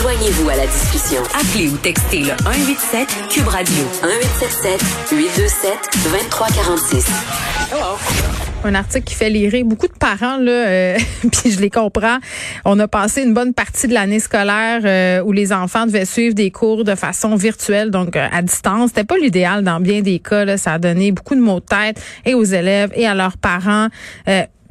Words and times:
Joignez-vous 0.00 0.48
à 0.48 0.56
la 0.56 0.66
discussion. 0.66 1.20
Appelez 1.34 1.68
ou 1.68 1.76
textez 1.76 2.20
le 2.20 2.30
187 2.42 3.06
Cube 3.28 3.48
Radio 3.48 3.84
1877 4.02 4.80
827 5.12 5.72
2346. 6.04 7.06
un 8.64 8.74
article 8.74 9.04
qui 9.04 9.14
fait 9.14 9.28
lirer 9.28 9.62
beaucoup 9.62 9.88
de 9.88 9.92
parents 9.92 10.38
là, 10.38 10.52
euh, 10.52 10.98
puis 11.32 11.50
je 11.50 11.60
les 11.60 11.68
comprends. 11.68 12.16
On 12.64 12.78
a 12.78 12.88
passé 12.88 13.22
une 13.22 13.34
bonne 13.34 13.52
partie 13.52 13.88
de 13.88 13.92
l'année 13.92 14.20
scolaire 14.20 14.80
euh, 14.84 15.22
où 15.22 15.32
les 15.32 15.52
enfants 15.52 15.84
devaient 15.84 16.06
suivre 16.06 16.34
des 16.34 16.50
cours 16.50 16.84
de 16.84 16.94
façon 16.94 17.36
virtuelle, 17.36 17.90
donc 17.90 18.16
euh, 18.16 18.26
à 18.32 18.40
distance. 18.40 18.92
C'était 18.94 19.04
pas 19.04 19.18
l'idéal 19.18 19.64
dans 19.64 19.80
bien 19.80 20.00
des 20.00 20.18
cas. 20.18 20.46
Là. 20.46 20.56
Ça 20.56 20.72
a 20.72 20.78
donné 20.78 21.12
beaucoup 21.12 21.34
de 21.34 21.40
maux 21.40 21.60
de 21.60 21.66
tête 21.66 22.02
et 22.24 22.32
aux 22.32 22.44
élèves 22.44 22.90
et 22.94 23.06
à 23.06 23.14
leurs 23.14 23.36
parents. 23.36 23.88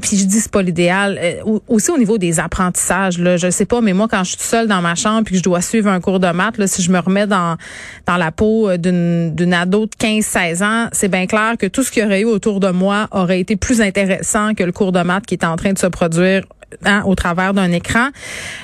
Puis 0.01 0.17
je 0.17 0.25
dis 0.25 0.39
c'est 0.39 0.51
pas 0.51 0.61
l'idéal. 0.61 1.19
Euh, 1.21 1.59
aussi 1.67 1.91
au 1.91 1.97
niveau 1.97 2.17
des 2.17 2.39
apprentissages, 2.39 3.19
là, 3.19 3.37
je 3.37 3.49
sais 3.49 3.65
pas, 3.65 3.81
mais 3.81 3.93
moi 3.93 4.07
quand 4.07 4.23
je 4.23 4.31
suis 4.31 4.41
seule 4.41 4.67
dans 4.67 4.81
ma 4.81 4.95
chambre 4.95 5.23
puis 5.23 5.33
que 5.33 5.39
je 5.39 5.43
dois 5.43 5.61
suivre 5.61 5.89
un 5.89 5.99
cours 5.99 6.19
de 6.19 6.31
maths, 6.31 6.65
si 6.67 6.81
je 6.81 6.91
me 6.91 6.99
remets 6.99 7.27
dans 7.27 7.57
dans 8.05 8.17
la 8.17 8.31
peau 8.31 8.69
euh, 8.69 8.77
d'une 8.77 9.33
d'une 9.35 9.53
ado 9.53 9.85
de 9.85 9.91
15-16 9.91 10.63
ans, 10.63 10.87
c'est 10.91 11.09
bien 11.09 11.27
clair 11.27 11.55
que 11.57 11.67
tout 11.67 11.83
ce 11.83 11.91
qu'il 11.91 12.03
y 12.03 12.05
aurait 12.05 12.21
eu 12.21 12.25
autour 12.25 12.59
de 12.59 12.69
moi 12.69 13.07
aurait 13.11 13.39
été 13.39 13.55
plus 13.55 13.81
intéressant 13.81 14.53
que 14.53 14.63
le 14.63 14.71
cours 14.71 14.91
de 14.91 15.01
maths 15.01 15.25
qui 15.25 15.35
est 15.35 15.45
en 15.45 15.55
train 15.55 15.73
de 15.73 15.79
se 15.79 15.87
produire 15.87 16.43
Hein, 16.85 17.01
au 17.05 17.15
travers 17.15 17.55
d'un 17.55 17.71
écran. 17.71 18.09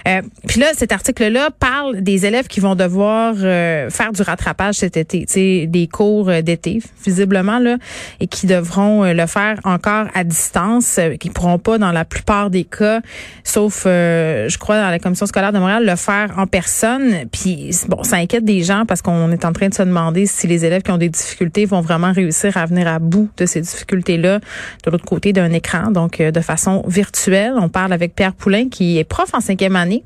Euh, 0.07 0.21
puis 0.47 0.59
là, 0.59 0.67
cet 0.75 0.91
article-là 0.91 1.49
parle 1.59 2.01
des 2.01 2.27
élèves 2.27 2.47
qui 2.47 2.59
vont 2.59 2.75
devoir 2.75 3.33
euh, 3.39 3.89
faire 3.89 4.11
du 4.11 4.21
rattrapage 4.21 4.75
cet 4.75 4.95
été, 4.95 5.65
des 5.65 5.87
cours 5.87 6.29
euh, 6.29 6.41
d'été, 6.41 6.83
visiblement 7.03 7.57
là, 7.57 7.77
et 8.19 8.27
qui 8.27 8.45
devront 8.45 9.03
le 9.11 9.25
faire 9.25 9.59
encore 9.63 10.05
à 10.13 10.23
distance, 10.23 10.99
qui 11.19 11.31
pourront 11.31 11.57
pas, 11.57 11.79
dans 11.79 11.91
la 11.91 12.05
plupart 12.05 12.51
des 12.51 12.63
cas, 12.63 13.01
sauf, 13.43 13.81
je 13.85 14.57
crois, 14.59 14.79
dans 14.79 14.91
la 14.91 14.99
commission 14.99 15.25
scolaire 15.25 15.51
de 15.51 15.57
Montréal, 15.57 15.85
le 15.85 15.95
faire 15.95 16.31
en 16.37 16.45
personne. 16.45 17.25
Puis 17.31 17.71
bon, 17.87 18.03
ça 18.03 18.17
inquiète 18.17 18.45
des 18.45 18.61
gens 18.61 18.85
parce 18.85 19.01
qu'on 19.01 19.31
est 19.31 19.45
en 19.45 19.51
train 19.51 19.69
de 19.69 19.73
se 19.73 19.83
demander 19.83 20.27
si 20.27 20.45
les 20.47 20.63
élèves 20.63 20.83
qui 20.83 20.91
ont 20.91 20.97
des 20.97 21.09
difficultés 21.09 21.65
vont 21.65 21.81
vraiment 21.81 22.11
réussir 22.11 22.55
à 22.55 22.65
venir 22.67 22.87
à 22.87 22.99
bout 22.99 23.29
de 23.37 23.45
ces 23.47 23.61
difficultés-là 23.61 24.39
de 24.83 24.91
l'autre 24.91 25.05
côté 25.05 25.33
d'un 25.33 25.51
écran, 25.51 25.91
donc 25.91 26.21
de 26.21 26.41
façon 26.41 26.83
virtuelle. 26.87 27.53
On 27.57 27.69
parle 27.69 27.94
avec 27.95 28.13
Pierre 28.13 28.33
Poulain, 28.33 28.69
qui 28.69 28.99
est 28.99 29.03
prof 29.03 29.33
en 29.33 29.39
cinquième 29.39 29.75
année, 29.75 30.03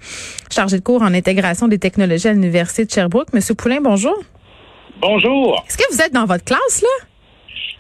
chargé 0.49 0.77
de 0.77 0.83
cours 0.83 1.01
en 1.01 1.13
intégration 1.13 1.67
des 1.67 1.77
technologies 1.77 2.29
à 2.29 2.33
l'Université 2.33 2.85
de 2.85 2.91
Sherbrooke. 2.91 3.33
Monsieur 3.33 3.55
Poulain, 3.55 3.81
bonjour. 3.81 4.17
Bonjour. 5.01 5.63
Est-ce 5.67 5.77
que 5.77 5.93
vous 5.93 6.01
êtes 6.01 6.13
dans 6.13 6.25
votre 6.25 6.45
classe, 6.45 6.81
là? 6.81 7.05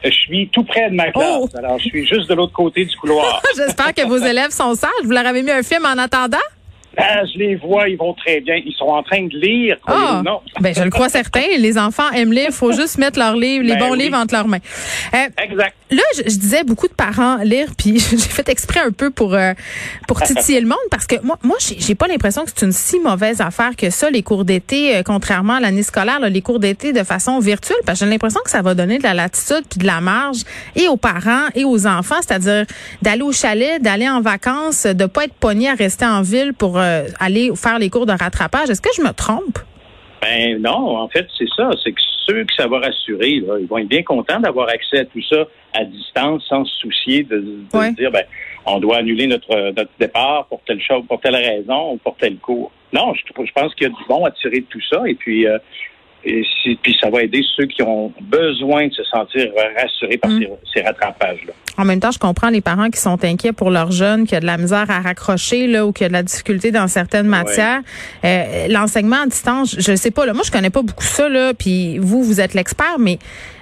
Je 0.03 0.11
suis 0.11 0.49
tout 0.53 0.63
près 0.63 0.89
de 0.89 0.95
ma 0.95 1.11
classe. 1.11 1.25
Oh! 1.41 1.49
Alors, 1.57 1.77
je 1.77 1.85
suis 1.85 2.05
juste 2.05 2.29
de 2.29 2.33
l'autre 2.33 2.53
côté 2.53 2.85
du 2.85 2.95
couloir. 2.97 3.41
J'espère 3.55 3.93
que 3.93 4.07
vos 4.07 4.17
élèves 4.17 4.51
sont 4.51 4.73
sages. 4.75 4.89
Vous 5.03 5.11
leur 5.11 5.25
avez 5.25 5.43
mis 5.43 5.51
un 5.51 5.63
film 5.63 5.85
en 5.85 5.97
attendant? 5.97 6.37
Ah, 6.97 7.23
je 7.25 7.37
les 7.37 7.55
vois, 7.55 7.87
ils 7.87 7.97
vont 7.97 8.13
très 8.13 8.39
bien. 8.41 8.55
Ils 8.55 8.73
sont 8.73 8.85
en 8.85 9.03
train 9.03 9.23
de 9.23 9.37
lire. 9.37 9.77
Ah, 9.87 10.21
non? 10.25 10.41
ben, 10.59 10.73
je 10.73 10.83
le 10.83 10.89
crois 10.89 11.09
certain. 11.09 11.43
Les 11.57 11.77
enfants 11.77 12.09
aiment 12.11 12.33
lire. 12.33 12.47
Il 12.47 12.53
faut 12.53 12.71
juste 12.71 12.97
mettre 12.97 13.19
leurs 13.19 13.35
livres, 13.35 13.63
les 13.63 13.75
ben 13.75 13.89
bons 13.89 13.93
livres 13.93 14.17
entre 14.17 14.33
leurs 14.33 14.47
mains. 14.47 14.59
Euh, 15.13 15.43
exact. 15.43 15.75
Là, 15.91 16.03
je, 16.17 16.37
disais 16.37 16.63
beaucoup 16.63 16.87
de 16.87 16.93
parents 16.93 17.37
lire, 17.37 17.69
puis 17.77 17.99
j'ai 18.11 18.17
fait 18.17 18.47
exprès 18.49 18.79
un 18.79 18.91
peu 18.91 19.09
pour 19.09 19.33
euh, 19.33 19.53
pour 20.07 20.21
titiller 20.23 20.61
le 20.61 20.67
monde 20.67 20.77
parce 20.91 21.07
que 21.07 21.15
moi, 21.23 21.37
moi, 21.43 21.57
j'ai 21.59 21.95
pas 21.95 22.07
l'impression 22.07 22.45
que 22.45 22.51
c'est 22.55 22.65
une 22.65 22.71
si 22.71 22.99
mauvaise 22.99 23.41
affaire 23.41 23.75
que 23.75 23.89
ça, 23.89 24.09
les 24.09 24.21
cours 24.21 24.45
d'été, 24.45 24.95
euh, 24.95 25.03
contrairement 25.03 25.53
à 25.53 25.59
l'année 25.59 25.83
scolaire, 25.83 26.19
les 26.19 26.41
cours 26.41 26.59
d'été 26.59 26.93
de 26.93 27.03
façon 27.03 27.39
virtuelle, 27.39 27.79
parce 27.85 27.99
que 27.99 28.05
j'ai 28.05 28.11
l'impression 28.11 28.41
que 28.43 28.51
ça 28.51 28.61
va 28.61 28.75
donner 28.75 28.99
de 28.99 29.03
la 29.03 29.13
latitude 29.13 29.63
puis 29.69 29.79
de 29.79 29.87
la 29.87 29.99
marge 30.01 30.43
et 30.75 30.87
aux 30.87 30.97
parents 30.97 31.47
et 31.55 31.65
aux 31.65 31.87
enfants, 31.87 32.19
c'est-à-dire 32.21 32.65
d'aller 33.01 33.23
au 33.23 33.31
chalet, 33.31 33.81
d'aller 33.81 34.07
en 34.07 34.21
vacances, 34.21 34.85
de 34.85 35.05
pas 35.05 35.25
être 35.25 35.33
pogné 35.33 35.69
à 35.69 35.73
rester 35.73 36.05
en 36.05 36.21
ville 36.21 36.53
pour 36.53 36.77
euh, 36.77 37.05
aller 37.19 37.51
faire 37.55 37.79
les 37.79 37.89
cours 37.89 38.05
de 38.05 38.13
rattrapage. 38.13 38.69
Est-ce 38.69 38.81
que 38.81 38.89
je 38.95 39.01
me 39.01 39.11
trompe? 39.11 39.59
Ben 40.29 40.61
non, 40.61 40.97
en 40.97 41.07
fait, 41.09 41.27
c'est 41.37 41.49
ça. 41.55 41.69
C'est 41.83 41.91
que 41.91 42.01
ceux 42.27 42.43
que 42.43 42.53
ça 42.55 42.67
va 42.67 42.79
rassurer, 42.79 43.29
ils 43.29 43.67
vont 43.67 43.77
être 43.79 43.87
bien 43.87 44.03
contents 44.03 44.39
d'avoir 44.39 44.69
accès 44.69 44.99
à 44.99 45.05
tout 45.05 45.21
ça 45.23 45.45
à 45.73 45.83
distance 45.83 46.45
sans 46.47 46.65
se 46.65 46.79
soucier 46.79 47.23
de, 47.23 47.39
dire 47.97 48.11
ben 48.11 48.23
on 48.65 48.79
doit 48.79 48.97
annuler 48.97 49.25
notre, 49.27 49.71
notre 49.71 49.91
départ 49.99 50.45
pour 50.45 50.61
telle 50.65 50.81
chose, 50.81 51.03
pour 51.07 51.19
telle 51.19 51.35
raison 51.35 51.93
ou 51.93 51.97
pour 51.97 52.15
tel 52.17 52.37
cours. 52.37 52.71
Non, 52.93 53.13
je, 53.13 53.23
je 53.25 53.51
pense 53.51 53.73
qu'il 53.73 53.87
y 53.87 53.89
a 53.89 53.93
du 53.93 54.03
bon 54.07 54.25
à 54.25 54.31
tirer 54.31 54.59
de 54.59 54.65
tout 54.65 54.81
ça. 54.91 55.01
Et 55.07 55.15
puis 55.15 55.47
euh, 55.47 55.57
et 56.23 56.43
puis 56.81 56.97
ça 57.01 57.09
va 57.09 57.23
aider 57.23 57.41
ceux 57.55 57.65
qui 57.65 57.81
ont 57.81 58.11
besoin 58.21 58.87
de 58.87 58.93
se 58.93 59.03
sentir 59.05 59.51
rassurés 59.77 60.17
par 60.17 60.31
mm. 60.31 60.45
ces, 60.73 60.81
rattrapages-là. 60.81 61.53
En 61.77 61.85
même 61.85 61.99
temps, 61.99 62.11
je 62.11 62.19
comprends 62.19 62.49
les 62.49 62.61
parents 62.61 62.89
qui 62.89 62.99
sont 62.99 63.23
inquiets 63.23 63.53
pour 63.53 63.71
leurs 63.71 63.91
jeunes, 63.91 64.27
qui 64.27 64.35
a 64.35 64.41
de 64.41 64.45
la 64.45 64.57
misère 64.57 64.89
à 64.89 64.99
raccrocher 64.99 65.67
là, 65.67 65.85
ou 65.85 65.93
qui 65.93 66.03
a 66.03 66.09
de 66.09 66.13
la 66.13 66.23
difficulté 66.23 66.71
dans 66.71 66.87
certaines 66.87 67.27
matières. 67.27 67.81
Euh, 68.25 68.67
L'enseignement 68.67 69.23
à 69.23 69.27
distance, 69.27 69.75
je 69.79 69.91
ne 69.91 69.95
sais 69.95 70.11
pas. 70.11 70.25
Là, 70.25 70.33
moi, 70.33 70.43
je 70.45 70.51
connais 70.51 70.69
pas 70.69 70.81
beaucoup 70.81 71.03
ça. 71.03 71.29
Là, 71.29 71.53
puis 71.53 71.97
vous, 71.99 72.21
vous 72.21 72.41
êtes 72.41 72.53
l'expert, 72.53 72.99
mais 72.99 73.17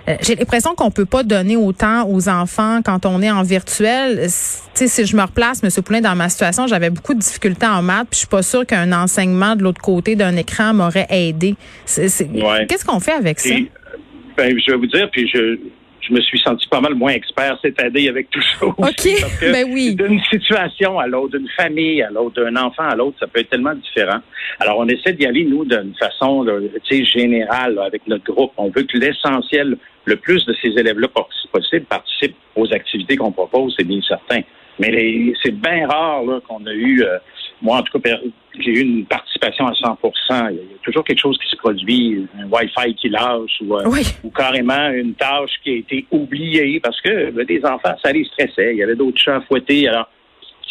euh, 0.07 0.15
j'ai 0.21 0.35
l'impression 0.35 0.73
qu'on 0.75 0.91
peut 0.91 1.05
pas 1.05 1.23
donner 1.23 1.57
autant 1.57 2.07
aux 2.07 2.29
enfants 2.29 2.81
quand 2.83 3.05
on 3.05 3.21
est 3.21 3.29
en 3.29 3.43
virtuel. 3.43 4.29
sais, 4.29 4.87
si 4.87 5.05
je 5.05 5.15
me 5.15 5.21
replace, 5.21 5.61
M. 5.63 5.69
Poulin, 5.83 6.01
dans 6.01 6.15
ma 6.15 6.29
situation, 6.29 6.65
j'avais 6.67 6.89
beaucoup 6.89 7.13
de 7.13 7.19
difficultés 7.19 7.65
en 7.65 7.81
maths, 7.81 8.07
puis 8.09 8.15
je 8.15 8.19
suis 8.19 8.27
pas 8.27 8.41
sûre 8.41 8.65
qu'un 8.65 8.91
enseignement 8.93 9.55
de 9.55 9.63
l'autre 9.63 9.81
côté 9.81 10.15
d'un 10.15 10.35
écran 10.37 10.73
m'aurait 10.73 11.07
aidé. 11.09 11.55
Qu'est-ce 11.85 12.85
qu'on 12.85 12.99
fait 12.99 13.13
avec 13.13 13.39
ça? 13.39 13.53
Ben, 14.37 14.55
je 14.57 14.71
vais 14.71 14.77
vous 14.77 14.85
dire, 14.85 15.09
puis 15.11 15.29
je, 15.33 15.57
je 16.07 16.13
me 16.13 16.21
suis 16.21 16.39
senti 16.39 16.67
pas 16.67 16.81
mal 16.81 16.93
moins 16.95 17.11
expert 17.11 17.57
cette 17.61 17.81
année 17.81 18.07
avec 18.09 18.29
tout 18.29 18.41
ça. 18.41 18.65
Aussi, 18.65 19.15
OK, 19.23 19.51
ben 19.51 19.67
oui. 19.71 19.95
D'une 19.95 20.21
situation 20.23 20.99
à 20.99 21.07
l'autre, 21.07 21.37
d'une 21.37 21.49
famille 21.49 22.01
à 22.01 22.09
l'autre, 22.09 22.43
d'un 22.43 22.55
enfant 22.55 22.83
à 22.83 22.95
l'autre, 22.95 23.17
ça 23.19 23.27
peut 23.27 23.39
être 23.39 23.49
tellement 23.49 23.75
différent. 23.75 24.19
Alors, 24.59 24.77
on 24.79 24.87
essaie 24.87 25.13
d'y 25.13 25.25
aller, 25.25 25.45
nous, 25.45 25.65
d'une 25.65 25.93
façon 25.99 26.45
générale 26.89 27.79
avec 27.79 28.07
notre 28.07 28.31
groupe. 28.31 28.51
On 28.57 28.69
veut 28.69 28.83
que 28.83 28.97
l'essentiel, 28.97 29.77
le 30.05 30.15
plus 30.15 30.45
de 30.45 30.55
ces 30.61 30.69
élèves-là 30.69 31.07
possible 31.51 31.85
participent 31.85 32.35
aux 32.55 32.71
activités 32.73 33.17
qu'on 33.17 33.31
propose, 33.31 33.75
c'est 33.77 33.87
bien 33.87 34.01
certain. 34.07 34.41
Mais 34.79 35.33
c'est 35.43 35.55
bien 35.55 35.87
rare 35.87 36.23
qu'on 36.47 36.65
a 36.65 36.73
eu... 36.73 37.03
Euh, 37.03 37.17
moi, 37.61 37.77
en 37.77 37.81
tout 37.81 37.99
cas, 37.99 38.17
j'ai 38.59 38.71
eu 38.71 38.81
une 38.81 39.05
participation 39.05 39.67
à 39.67 39.71
100% 39.71 40.49
Il 40.51 40.55
y 40.55 40.59
a 40.59 40.77
toujours 40.83 41.03
quelque 41.03 41.19
chose 41.19 41.37
qui 41.37 41.49
se 41.49 41.55
produit, 41.55 42.27
un 42.39 42.47
Wi-Fi 42.47 42.95
qui 42.95 43.09
lâche 43.09 43.61
ou, 43.61 43.75
euh, 43.75 43.83
ou 44.23 44.29
carrément 44.29 44.89
une 44.89 45.13
tâche 45.13 45.51
qui 45.63 45.71
a 45.71 45.75
été 45.75 46.05
oubliée 46.11 46.79
parce 46.79 46.99
que 47.01 47.31
ben, 47.31 47.45
des 47.45 47.63
enfants, 47.65 47.95
ça 48.03 48.11
les 48.11 48.25
stressait. 48.25 48.73
Il 48.73 48.77
y 48.77 48.83
avait 48.83 48.95
d'autres 48.95 49.19
chats 49.19 49.37
à 49.37 49.41
fouetter. 49.41 49.87
Alors, 49.87 50.09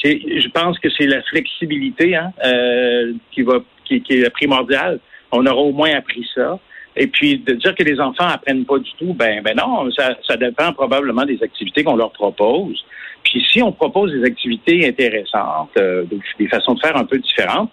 je 0.05 0.49
pense 0.49 0.79
que 0.79 0.89
c'est 0.91 1.07
la 1.07 1.23
flexibilité 1.23 2.17
hein, 2.17 2.33
euh, 2.45 3.13
qui 3.33 3.43
va 3.43 3.59
qui, 3.85 4.03
qui 4.03 4.15
est 4.15 4.31
primordiale. 4.31 5.01
On 5.33 5.45
aura 5.47 5.61
au 5.61 5.73
moins 5.73 5.95
appris 5.95 6.27
ça. 6.35 6.59
Et 6.97 7.07
puis 7.07 7.39
de 7.39 7.53
dire 7.53 7.75
que 7.75 7.83
les 7.83 8.01
enfants 8.01 8.27
apprennent 8.27 8.65
pas 8.65 8.79
du 8.79 8.91
tout, 8.99 9.13
ben 9.13 9.43
ben 9.43 9.55
non, 9.57 9.89
ça, 9.93 10.37
dépend 10.37 10.73
probablement 10.73 11.25
des 11.25 11.43
activités 11.43 11.85
qu'on 11.85 11.97
leur 11.97 12.13
propose. 12.13 12.85
Puis 13.23 13.45
si 13.51 13.63
on 13.63 13.73
propose 13.73 14.13
des 14.13 14.25
activités 14.25 14.89
intéressantes, 14.89 15.71
euh, 15.79 16.05
des 16.39 16.49
façons 16.49 16.75
de 16.75 16.81
faire 16.81 16.97
un 16.97 17.05
peu 17.05 17.19
différentes, 17.19 17.71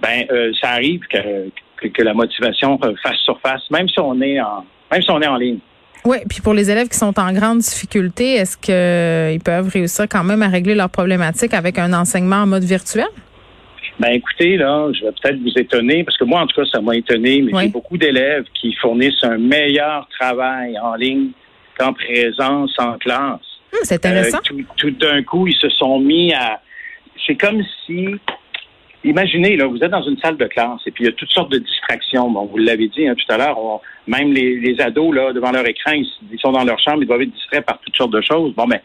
ben 0.00 0.24
euh, 0.30 0.52
ça 0.60 0.70
arrive 0.70 1.00
que, 1.08 1.88
que, 1.88 2.02
la 2.02 2.14
motivation 2.14 2.78
fasse 3.02 3.16
surface, 3.24 3.68
même 3.70 3.88
si 3.88 3.98
on 3.98 4.20
est 4.20 4.40
en 4.40 4.64
même 4.92 5.02
si 5.02 5.10
on 5.10 5.20
est 5.20 5.26
en 5.26 5.36
ligne. 5.36 5.58
Oui, 6.04 6.18
puis 6.28 6.40
pour 6.42 6.52
les 6.52 6.70
élèves 6.70 6.88
qui 6.88 6.98
sont 6.98 7.18
en 7.18 7.32
grande 7.32 7.58
difficulté, 7.58 8.34
est-ce 8.34 8.58
qu'ils 8.58 9.40
peuvent 9.40 9.68
réussir 9.68 10.04
quand 10.08 10.22
même 10.22 10.42
à 10.42 10.48
régler 10.48 10.74
leurs 10.74 10.90
problématiques 10.90 11.54
avec 11.54 11.78
un 11.78 11.92
enseignement 11.94 12.36
en 12.36 12.46
mode 12.46 12.64
virtuel? 12.64 13.06
Ben 14.00 14.10
écoutez, 14.10 14.56
là, 14.56 14.90
je 14.92 15.04
vais 15.04 15.12
peut-être 15.12 15.40
vous 15.40 15.56
étonner, 15.56 16.02
parce 16.02 16.16
que 16.16 16.24
moi, 16.24 16.40
en 16.40 16.46
tout 16.46 16.60
cas, 16.60 16.66
ça 16.72 16.80
m'a 16.80 16.96
étonné, 16.96 17.42
mais 17.42 17.52
j'ai 17.62 17.68
beaucoup 17.68 17.96
d'élèves 17.96 18.44
qui 18.60 18.72
fournissent 18.74 19.22
un 19.22 19.38
meilleur 19.38 20.08
travail 20.18 20.76
en 20.78 20.94
ligne 20.94 21.30
qu'en 21.78 21.92
présence 21.92 22.74
en 22.78 22.98
classe. 22.98 23.40
Hum, 23.72 23.78
c'est 23.82 23.94
intéressant. 23.94 24.38
Euh, 24.52 24.62
tout, 24.76 24.90
d'un 24.90 25.22
coup, 25.22 25.46
ils 25.46 25.56
se 25.56 25.68
sont 25.70 26.00
mis 26.00 26.32
à. 26.32 26.60
C'est 27.26 27.36
comme 27.36 27.62
si. 27.86 28.06
Imaginez, 29.04 29.56
là, 29.56 29.66
vous 29.66 29.76
êtes 29.76 29.90
dans 29.90 30.02
une 30.02 30.16
salle 30.16 30.38
de 30.38 30.46
classe 30.46 30.80
et 30.86 30.90
puis 30.90 31.04
il 31.04 31.06
y 31.08 31.10
a 31.10 31.12
toutes 31.12 31.30
sortes 31.30 31.52
de 31.52 31.58
distractions. 31.58 32.30
Bon, 32.30 32.46
vous 32.46 32.56
l'avez 32.56 32.88
dit 32.88 33.06
hein, 33.06 33.14
tout 33.14 33.30
à 33.30 33.36
l'heure, 33.36 33.58
même 34.06 34.32
les, 34.32 34.80
ados, 34.80 35.14
là, 35.14 35.34
devant 35.34 35.52
leur 35.52 35.66
écran, 35.68 35.92
ils, 35.92 36.38
sont 36.40 36.52
dans 36.52 36.64
leur 36.64 36.78
chambre, 36.80 37.02
ils 37.02 37.06
doivent 37.06 37.20
être 37.20 37.34
distraits 37.34 37.66
par 37.66 37.78
toutes 37.80 37.94
sortes 37.94 38.12
de 38.12 38.22
choses. 38.22 38.54
Bon, 38.54 38.66
mais 38.66 38.76
ben, 38.76 38.82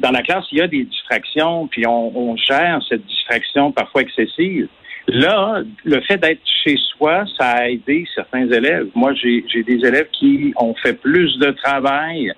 dans 0.00 0.10
la 0.10 0.22
classe, 0.22 0.44
il 0.52 0.58
y 0.58 0.60
a 0.60 0.68
des 0.68 0.84
distractions, 0.84 1.66
puis 1.68 1.86
on, 1.86 2.16
on 2.16 2.36
gère 2.36 2.80
cette 2.88 3.04
distraction 3.06 3.72
parfois 3.72 4.02
excessive. 4.02 4.68
Là, 5.08 5.62
le 5.84 6.00
fait 6.00 6.18
d'être 6.18 6.40
chez 6.64 6.76
soi, 6.76 7.24
ça 7.38 7.50
a 7.50 7.68
aidé 7.68 8.06
certains 8.14 8.50
élèves. 8.50 8.88
Moi, 8.94 9.14
j'ai 9.14 9.62
des 9.62 9.86
élèves 9.86 10.08
qui 10.12 10.52
ont 10.56 10.74
fait 10.74 10.94
plus 10.94 11.38
de 11.38 11.50
travail. 11.52 12.32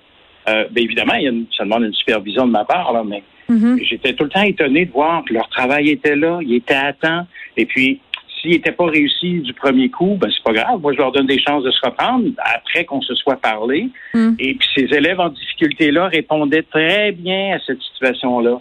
Euh, 0.47 0.65
bien 0.69 0.83
évidemment, 0.83 1.15
il 1.15 1.23
y 1.23 1.27
a 1.27 1.31
une, 1.31 1.47
ça 1.57 1.63
demande 1.63 1.83
une 1.83 1.93
supervision 1.93 2.45
de 2.45 2.51
ma 2.51 2.65
part, 2.65 2.93
là, 2.93 3.03
mais 3.03 3.23
mm-hmm. 3.49 3.83
j'étais 3.83 4.13
tout 4.13 4.23
le 4.23 4.29
temps 4.29 4.43
étonné 4.43 4.85
de 4.85 4.91
voir 4.91 5.23
que 5.25 5.33
leur 5.33 5.49
travail 5.49 5.89
était 5.89 6.15
là, 6.15 6.39
il 6.41 6.53
était 6.53 6.75
à 6.75 6.93
temps. 6.93 7.25
Et 7.57 7.65
puis, 7.65 8.01
s'il 8.39 8.51
n'était 8.51 8.71
pas 8.71 8.85
réussi 8.85 9.39
du 9.41 9.53
premier 9.53 9.89
coup, 9.89 10.17
ben 10.19 10.29
c'est 10.33 10.43
pas 10.43 10.53
grave. 10.53 10.79
Moi, 10.81 10.93
je 10.93 10.97
leur 10.97 11.11
donne 11.11 11.27
des 11.27 11.39
chances 11.39 11.63
de 11.63 11.71
se 11.71 11.79
reprendre 11.83 12.29
après 12.37 12.85
qu'on 12.85 13.01
se 13.01 13.13
soit 13.15 13.39
parlé. 13.39 13.89
Mm. 14.13 14.33
Et 14.39 14.55
puis, 14.55 14.67
ces 14.75 14.95
élèves 14.95 15.19
en 15.19 15.29
difficulté-là 15.29 16.07
répondaient 16.07 16.63
très 16.63 17.11
bien 17.11 17.55
à 17.55 17.59
cette 17.65 17.81
situation-là. 17.81 18.59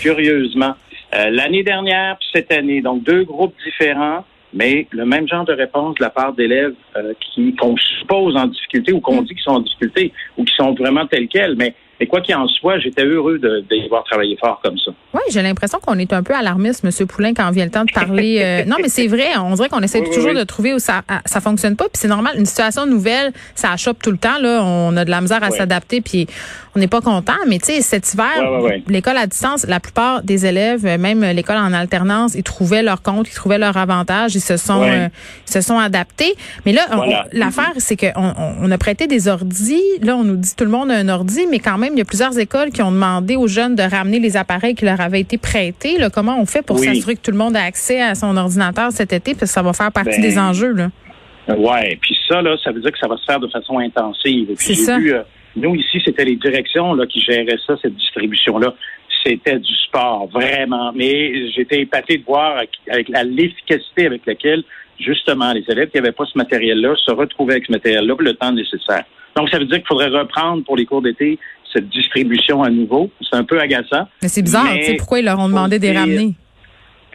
Curieusement. 0.00 0.74
Euh, 1.14 1.30
l'année 1.30 1.62
dernière 1.62 2.18
puis 2.18 2.28
cette 2.34 2.52
année, 2.52 2.82
donc 2.82 3.02
deux 3.02 3.24
groupes 3.24 3.54
différents, 3.64 4.24
mais 4.52 4.86
le 4.90 5.06
même 5.06 5.26
genre 5.26 5.44
de 5.44 5.54
réponse 5.54 5.94
de 5.96 6.04
la 6.04 6.10
part 6.10 6.34
d'élèves 6.34 6.74
euh, 6.96 7.14
qui 7.20 7.54
qu'on 7.54 7.76
suppose 7.76 8.36
en 8.36 8.46
difficulté 8.46 8.92
ou 8.92 9.00
qu'on 9.00 9.22
mm. 9.22 9.24
dit 9.24 9.34
qu'ils 9.34 9.42
sont 9.42 9.52
en 9.52 9.60
difficulté 9.60 10.12
ou 10.36 10.44
qui 10.44 10.54
sont 10.54 10.74
vraiment 10.74 11.06
tels 11.06 11.28
quels. 11.28 11.56
Mais 11.56 11.74
mais 12.00 12.06
quoi 12.06 12.20
qu'il 12.20 12.34
en 12.34 12.46
soit, 12.46 12.78
j'étais 12.78 13.04
heureux 13.04 13.38
de, 13.38 13.64
de 13.68 13.88
voir 13.88 14.04
travailler 14.04 14.36
fort 14.36 14.60
comme 14.62 14.78
ça. 14.78 14.92
Oui, 15.14 15.20
j'ai 15.30 15.42
l'impression 15.42 15.78
qu'on 15.80 15.98
est 15.98 16.12
un 16.12 16.22
peu 16.22 16.34
alarmiste, 16.34 16.84
M. 16.84 17.06
Poulain, 17.06 17.34
quand 17.34 17.50
vient 17.50 17.64
le 17.64 17.70
temps 17.70 17.84
de 17.84 17.92
parler. 17.92 18.40
Euh, 18.42 18.64
non, 18.66 18.76
mais 18.80 18.88
c'est 18.88 19.06
vrai. 19.06 19.36
On 19.38 19.54
dirait 19.54 19.68
qu'on 19.68 19.80
essaie 19.80 20.02
toujours 20.02 20.34
de 20.34 20.44
trouver 20.44 20.74
où 20.74 20.78
ça 20.78 21.02
ça 21.24 21.40
fonctionne 21.40 21.76
pas. 21.76 21.84
Puis 21.84 21.94
c'est 21.94 22.08
normal. 22.08 22.34
Une 22.38 22.46
situation 22.46 22.86
nouvelle, 22.86 23.32
ça 23.54 23.72
achoppe 23.72 24.00
tout 24.02 24.10
le 24.10 24.18
temps. 24.18 24.38
Là, 24.40 24.62
on 24.64 24.96
a 24.96 25.04
de 25.04 25.10
la 25.10 25.20
misère 25.20 25.42
à 25.42 25.50
s'adapter. 25.50 26.00
Puis 26.00 26.26
on 26.74 26.80
n'est 26.80 26.88
pas 26.88 27.00
content. 27.00 27.34
Mais 27.46 27.58
tu 27.58 27.66
sais, 27.66 27.80
cet 27.80 28.12
hiver, 28.12 28.28
l'école 28.86 29.16
à 29.16 29.26
distance, 29.26 29.66
la 29.66 29.80
plupart 29.80 30.22
des 30.22 30.46
élèves, 30.46 30.84
même 30.84 31.24
l'école 31.24 31.56
en 31.56 31.72
alternance, 31.72 32.34
ils 32.34 32.42
trouvaient 32.42 32.82
leur 32.82 33.02
compte, 33.02 33.28
ils 33.28 33.34
trouvaient 33.34 33.58
leur 33.58 33.76
avantage, 33.76 34.34
ils 34.34 34.40
se 34.40 34.56
sont 34.56 34.82
euh, 34.82 35.08
ils 35.48 35.52
se 35.52 35.60
sont 35.60 35.78
adaptés. 35.78 36.34
Mais 36.64 36.72
là, 36.72 36.86
l'affaire, 37.32 37.72
c'est 37.78 37.96
qu'on 37.96 38.34
on, 38.62 38.70
a 38.70 38.78
prêté 38.78 39.06
des 39.06 39.28
ordis. 39.28 39.82
Là, 40.02 40.16
on 40.16 40.24
nous 40.24 40.36
dit 40.36 40.54
tout 40.56 40.64
le 40.64 40.70
monde 40.70 40.90
a 40.90 40.94
un 40.94 41.08
ordi, 41.08 41.46
mais 41.50 41.58
quand 41.58 41.78
même 41.78 41.87
il 41.94 41.98
y 41.98 42.02
a 42.02 42.04
plusieurs 42.04 42.38
écoles 42.38 42.70
qui 42.70 42.82
ont 42.82 42.92
demandé 42.92 43.36
aux 43.36 43.46
jeunes 43.46 43.74
de 43.74 43.82
ramener 43.82 44.18
les 44.18 44.36
appareils 44.36 44.74
qui 44.74 44.84
leur 44.84 45.00
avaient 45.00 45.20
été 45.20 45.38
prêtés. 45.38 45.96
comment 46.12 46.38
on 46.40 46.46
fait 46.46 46.62
pour 46.62 46.78
s'assurer 46.78 47.16
que 47.16 47.22
tout 47.22 47.30
le 47.30 47.36
monde 47.36 47.56
a 47.56 47.62
accès 47.62 48.00
à 48.00 48.14
son 48.14 48.36
ordinateur 48.36 48.92
cet 48.92 49.12
été, 49.12 49.32
parce 49.32 49.50
que 49.50 49.54
ça 49.54 49.62
va 49.62 49.72
faire 49.72 49.92
partie 49.92 50.20
des 50.20 50.34
ben, 50.34 50.50
enjeux. 50.50 50.72
Là. 50.72 50.90
Ouais, 51.56 51.98
puis 52.00 52.16
ça, 52.28 52.42
là, 52.42 52.56
ça 52.62 52.72
veut 52.72 52.80
dire 52.80 52.92
que 52.92 52.98
ça 52.98 53.08
va 53.08 53.16
se 53.16 53.24
faire 53.24 53.40
de 53.40 53.48
façon 53.48 53.78
intensive. 53.78 54.50
C'est 54.56 54.74
ça. 54.74 54.98
Euh, 54.98 55.22
nous, 55.56 55.74
ici, 55.74 56.00
c'était 56.04 56.24
les 56.24 56.36
directions 56.36 56.94
là, 56.94 57.06
qui 57.06 57.20
géraient 57.20 57.58
ça, 57.66 57.74
cette 57.80 57.96
distribution-là. 57.96 58.74
C'était 59.24 59.58
du 59.58 59.74
sport, 59.86 60.28
vraiment. 60.32 60.92
Mais 60.94 61.50
j'étais 61.50 61.80
épaté 61.80 62.18
de 62.18 62.24
voir 62.24 62.58
avec 62.58 63.08
l'efficacité 63.08 64.06
avec 64.06 64.26
laquelle, 64.26 64.62
justement, 65.00 65.52
les 65.52 65.64
élèves 65.68 65.88
qui 65.90 65.96
n'avaient 65.96 66.12
pas 66.12 66.26
ce 66.26 66.36
matériel-là 66.36 66.94
se 66.96 67.10
retrouvaient 67.10 67.54
avec 67.54 67.66
ce 67.66 67.72
matériel-là 67.72 68.14
pour 68.14 68.22
le 68.22 68.34
temps 68.34 68.52
nécessaire. 68.52 69.04
Donc, 69.36 69.48
ça 69.50 69.58
veut 69.58 69.66
dire 69.66 69.78
qu'il 69.78 69.86
faudrait 69.86 70.08
reprendre 70.08 70.64
pour 70.64 70.76
les 70.76 70.84
cours 70.84 71.02
d'été 71.02 71.38
cette 71.72 71.88
distribution 71.88 72.62
à 72.62 72.70
nouveau. 72.70 73.10
C'est 73.20 73.36
un 73.36 73.44
peu 73.44 73.60
agaçant. 73.60 74.08
Mais 74.22 74.28
c'est 74.28 74.42
bizarre, 74.42 74.72
tu 74.74 74.84
sais, 74.84 74.94
pourquoi 74.94 75.20
ils 75.20 75.24
leur 75.24 75.38
ont 75.38 75.48
demandé 75.48 75.78
de 75.78 75.84
les 75.84 75.96
ramener? 75.96 76.34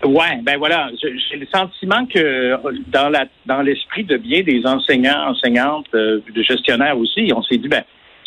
Ouais, 0.03 0.37
ben 0.43 0.57
voilà, 0.57 0.89
j'ai 1.01 1.37
le 1.37 1.47
sentiment 1.53 2.05
que 2.05 2.57
dans 2.91 3.07
la 3.07 3.25
dans 3.45 3.61
l'esprit 3.61 4.03
de 4.03 4.17
bien 4.17 4.41
des 4.41 4.65
enseignants, 4.65 5.29
enseignantes, 5.29 5.87
euh, 5.93 6.19
de 6.29 6.43
gestionnaires 6.43 6.97
aussi, 6.97 7.31
on 7.33 7.41
s'est 7.41 7.57
dit 7.57 7.69
ben 7.69 7.83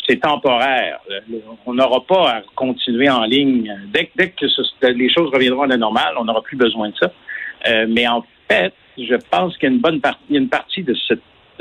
c'est 0.07 0.19
temporaire. 0.19 0.99
Euh, 1.11 1.19
on 1.65 1.75
n'aura 1.75 2.03
pas 2.05 2.29
à 2.29 2.41
continuer 2.55 3.09
en 3.09 3.23
ligne. 3.25 3.71
Dès, 3.93 4.09
dès 4.15 4.29
que 4.29 4.45
les 4.87 5.09
choses 5.13 5.29
reviendront 5.31 5.63
à 5.63 5.67
la 5.67 5.77
normale, 5.77 6.13
on 6.17 6.25
n'aura 6.25 6.41
plus 6.41 6.57
besoin 6.57 6.89
de 6.89 6.95
ça. 6.99 7.11
Euh, 7.67 7.85
mais 7.89 8.07
en 8.07 8.23
fait, 8.49 8.73
je 8.97 9.15
pense 9.29 9.55
qu'il 9.57 9.69
y 9.69 9.71
a 9.71 9.75
une 9.75 9.81
bonne 9.81 9.99
partie, 9.99 10.23
une 10.29 10.49
partie 10.49 10.83
de, 10.83 10.95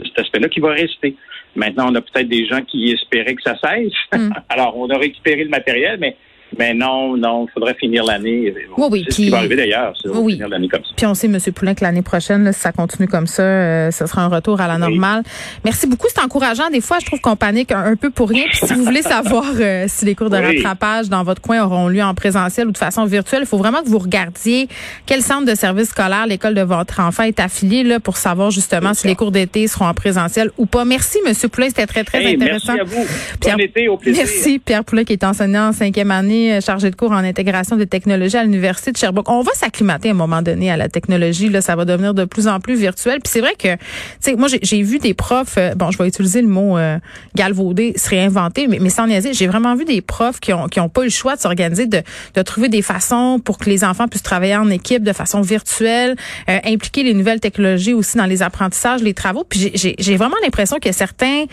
cet 0.05 0.19
aspect-là 0.19 0.49
qui 0.49 0.61
va 0.61 0.71
rester. 0.71 1.17
Maintenant, 1.55 1.91
on 1.91 1.95
a 1.95 2.01
peut-être 2.01 2.29
des 2.29 2.47
gens 2.47 2.63
qui 2.63 2.91
espéraient 2.91 3.35
que 3.35 3.43
ça 3.43 3.57
cesse. 3.57 3.93
Hmm. 4.13 4.31
Alors, 4.49 4.77
on 4.77 4.89
a 4.91 4.99
récupéré 4.99 5.45
le 5.45 5.51
matériel, 5.51 5.99
mais 5.99 6.17
mais 6.59 6.75
non, 6.75 7.17
non, 7.17 7.47
il 7.49 7.53
faudrait 7.53 7.75
finir 7.75 8.05
l'année. 8.05 8.55
Oui, 8.77 8.87
oui. 8.91 9.03
C'est 9.07 9.13
ce 9.13 9.17
qui 9.17 9.31
va 9.31 9.39
arriver 9.39 9.57
d'ailleurs, 9.57 9.93
oui. 10.15 10.35
finir 10.35 10.49
l'année 10.49 10.69
comme 10.69 10.83
ça. 10.85 10.91
Puis 10.97 11.07
on 11.07 11.15
sait, 11.15 11.27
M. 11.27 11.39
Poulin, 11.55 11.75
que 11.75 11.85
l'année 11.85 12.03
prochaine, 12.03 12.45
là, 12.45 12.53
si 12.53 12.61
ça 12.61 12.73
continue 12.73 13.09
comme 13.09 13.27
ça, 13.27 13.43
euh, 13.43 13.91
ce 13.91 14.07
sera 14.07 14.23
un 14.23 14.29
retour 14.29 14.61
à 14.61 14.69
la 14.69 14.79
normale. 14.79 15.23
Merci 15.65 15.87
beaucoup, 15.87 16.07
c'est 16.09 16.23
encourageant. 16.23 16.71
Des 16.71 16.81
fois, 16.81 16.99
je 17.01 17.07
trouve 17.07 17.21
qu'on 17.21 17.37
panique 17.37 17.73
un, 17.73 17.97
peu 17.97 18.11
pour 18.11 18.29
rien. 18.29 18.45
Puis 18.49 18.61
si 18.65 18.75
vous 18.75 18.85
voulez 18.85 19.03
savoir 19.03 19.45
euh, 19.59 19.87
si 19.89 20.05
les 20.05 20.15
cours 20.15 20.31
de 20.31 20.37
rattrapage 20.37 21.09
dans 21.09 21.25
votre 21.25 21.43
coin 21.43 21.65
auront 21.65 21.89
lieu 21.89 22.03
en 22.03 22.15
présentiel 22.15 22.69
ou 22.69 22.73
de 22.73 22.79
façon 22.79 23.05
virtuelle, 23.05 23.41
il 23.43 23.47
faut 23.47 23.59
vraiment 23.59 23.83
que 23.83 23.89
vous 23.89 23.99
regardiez 23.99 24.69
quel 25.05 25.23
centre 25.23 25.47
de 25.47 25.55
service 25.55 25.89
scolaire 25.89 26.27
l'école 26.27 26.55
de 26.55 26.63
votre 26.63 27.01
enfant 27.01 27.25
est 27.25 27.41
affiliée 27.41 27.83
là, 27.83 28.01
pour 28.01 28.17
savoir 28.17 28.51
justement 28.51 28.95
si 28.95 29.07
les 29.07 29.15
cours 29.15 29.33
d'été 29.33 29.67
seront 29.67 29.87
en 29.87 29.95
présentiel 29.95 30.51
ou 30.59 30.67
pas. 30.67 30.85
Merci, 30.85 31.19
M. 31.27 31.35
Poulin, 31.51 31.69
c'était 31.69 31.87
très, 31.87 32.05
très 32.05 32.25
intéressant. 32.25 32.75
Merci 32.75 32.81
à 32.81 32.85
vous. 32.85 33.07
Pierre, 33.41 33.57
bon 33.57 33.65
été, 33.65 33.89
au 33.89 33.97
plaisir. 33.97 34.25
Merci, 34.25 34.59
Pierre 34.59 34.85
Poulin, 34.85 35.05
qui 35.05 35.13
est 35.13 35.25
enseignant 35.25 35.69
en 35.69 35.73
cinquième 35.73 36.11
année 36.11 36.36
euh, 36.37 36.61
chargé 36.61 36.91
de 36.91 36.97
cours 36.97 37.13
en 37.13 37.25
intégration 37.25 37.77
des 37.77 37.87
technologies 37.87 38.37
à 38.37 38.45
l'Université 38.45 38.93
de 38.93 38.97
Sherbrooke. 38.97 39.29
On 39.29 39.43
va 39.43 39.53
s'acclimater 39.55 40.09
à 40.09 40.13
un 40.13 40.15
moment 40.15 40.43
donné 40.43 40.71
à 40.71 40.77
la 40.77 40.89
technologie. 40.89 41.49
Là, 41.49 41.61
ça 41.61 41.77
va 41.77 41.85
devenir 41.85 42.15
de 42.15 42.25
plus 42.25 42.49
en 42.49 42.61
plus 42.61 42.77
virtuel. 42.77 43.21
Puis 43.23 43.33
c'est 43.33 43.41
vrai 43.41 43.55
que, 43.59 43.75
tu 43.75 43.81
sais, 44.21 44.37
moi, 44.37 44.49
j'ai 44.63 44.83
vu 44.83 44.99
des 44.99 45.15
profs, 45.15 45.57
euh, 45.59 45.75
bon, 45.75 45.91
je 45.91 45.99
vais 45.99 46.09
utiliser 46.09 46.43
le 46.43 46.49
mot 46.49 46.79
euh, 46.79 46.99
galvaudé, 47.35 47.95
se 47.97 48.09
réinventer, 48.09 48.67
mais, 48.67 48.79
mais 48.81 48.91
sans 48.91 49.07
niaiser, 49.07 49.33
j'ai 49.33 49.47
vraiment 49.47 49.75
vu 49.75 49.85
des 49.85 50.01
profs 50.01 50.41
qui 50.41 50.53
ont, 50.53 50.69
qui 50.69 50.81
ont 50.81 50.89
pas 50.89 51.03
eu 51.03 51.07
le 51.07 51.11
choix 51.11 51.37
de 51.37 51.41
s'organiser, 51.41 51.87
de, 51.87 52.03
de 52.35 52.43
trouver 52.43 52.69
des 52.69 52.83
façons 52.83 53.41
pour 53.43 53.59
que 53.59 53.69
les 53.69 53.85
enfants 53.85 54.09
puissent 54.09 54.23
travailler 54.23 54.57
en 54.57 54.71
équipe 54.71 55.03
de 55.03 55.13
façon 55.13 55.41
virtuelle, 55.41 56.17
impliquer 56.47 57.03
les 57.03 57.15
nouvelles 57.15 57.41
technologies 57.41 57.95
aussi 57.95 58.17
dans 58.17 58.27
les 58.27 58.43
apprentissages, 58.43 59.03
les 59.03 59.15
travaux. 59.15 59.45
Puis 59.45 59.73
j'ai 59.75 60.17
vraiment 60.17 60.37
l'impression 60.43 60.77
qu'il 60.77 60.87
y 60.87 60.91
a 60.91 60.99
certains, 60.99 61.45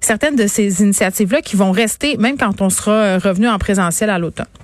certaines 0.00 0.36
de 0.36 0.46
ces 0.46 0.82
initiatives-là 0.82 1.42
qui 1.42 1.56
vont 1.56 1.70
rester, 1.70 2.16
même 2.16 2.36
quand 2.36 2.60
on 2.60 2.70
sera 2.70 3.18
revenu 3.18 3.48
en 3.48 3.58
présentiel 3.58 4.10
à 4.10 4.18
la 4.30 4.63